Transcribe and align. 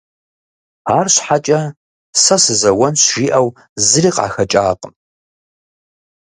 АрщхьэкӀэ, 0.97 1.61
сэ 2.21 2.35
сызэуэнщ 2.43 2.99
жиӀэу 3.11 3.47
зыри 3.87 4.11
къахэкӀакъым. 4.15 4.93